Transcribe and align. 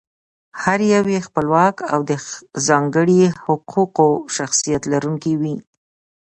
هر 0.61 0.79
یو 0.93 1.03
یې 1.13 1.21
خپلواک 1.27 1.77
او 1.93 1.99
د 2.09 2.11
ځانګړي 2.67 3.21
حقوقي 3.45 4.11
شخصیت 4.35 4.83
لرونکی 4.93 5.33
وي. 5.41 5.55